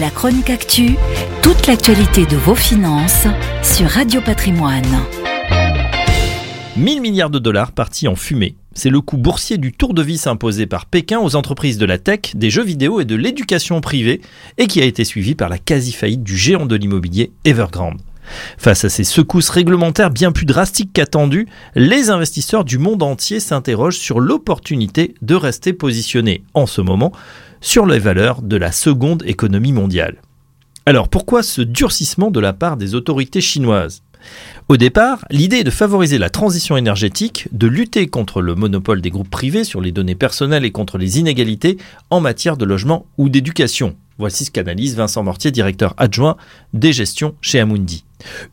[0.00, 0.96] La chronique actu,
[1.40, 3.28] toute l'actualité de vos finances
[3.62, 4.82] sur Radio Patrimoine.
[6.76, 8.56] 1000 milliards de dollars partis en fumée.
[8.72, 11.98] C'est le coût boursier du tour de vis imposé par Pékin aux entreprises de la
[11.98, 14.20] tech, des jeux vidéo et de l'éducation privée,
[14.58, 18.00] et qui a été suivi par la quasi-faillite du géant de l'immobilier Evergrande.
[18.58, 23.98] Face à ces secousses réglementaires bien plus drastiques qu'attendues, les investisseurs du monde entier s'interrogent
[23.98, 27.12] sur l'opportunité de rester positionnés en ce moment
[27.60, 30.16] sur les valeurs de la seconde économie mondiale.
[30.86, 34.02] Alors pourquoi ce durcissement de la part des autorités chinoises?
[34.68, 39.10] Au départ, l'idée est de favoriser la transition énergétique, de lutter contre le monopole des
[39.10, 41.76] groupes privés sur les données personnelles et contre les inégalités
[42.10, 43.96] en matière de logement ou d'éducation.
[44.18, 46.36] Voici ce qu'analyse Vincent Mortier, directeur adjoint
[46.72, 48.03] des gestions chez Amundi.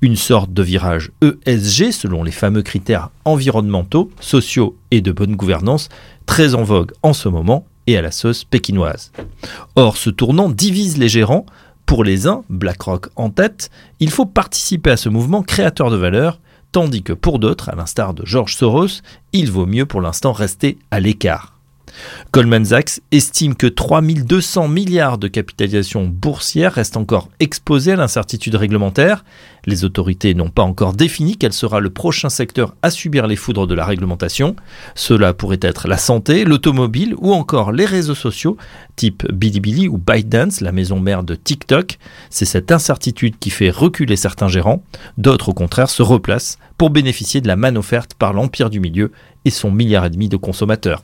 [0.01, 5.89] Une sorte de virage ESG selon les fameux critères environnementaux, sociaux et de bonne gouvernance,
[6.25, 9.11] très en vogue en ce moment et à la sauce pékinoise.
[9.75, 11.45] Or, ce tournant divise les gérants.
[11.85, 16.39] Pour les uns, BlackRock en tête, il faut participer à ce mouvement créateur de valeur,
[16.71, 19.01] tandis que pour d'autres, à l'instar de George Soros,
[19.33, 21.60] il vaut mieux pour l'instant rester à l'écart.
[22.33, 29.25] Goldman Sachs estime que 3200 milliards de capitalisation boursière restent encore exposés à l'incertitude réglementaire.
[29.65, 33.67] Les autorités n'ont pas encore défini quel sera le prochain secteur à subir les foudres
[33.67, 34.55] de la réglementation.
[34.95, 38.57] Cela pourrait être la santé, l'automobile ou encore les réseaux sociaux
[38.95, 41.97] type Bilibili ou ByteDance, la maison mère de TikTok.
[42.29, 44.83] C'est cette incertitude qui fait reculer certains gérants.
[45.17, 49.11] D'autres au contraire se replacent pour bénéficier de la manne offerte par l'empire du milieu
[49.45, 51.03] et son milliard et demi de consommateurs.